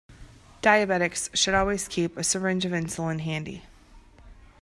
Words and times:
Diabetics 0.63 1.29
should 1.35 1.53
always 1.53 1.87
keep 1.87 2.17
a 2.17 2.23
syringe 2.23 2.65
of 2.65 2.71
insulin 2.71 3.19
handy. 3.19 3.61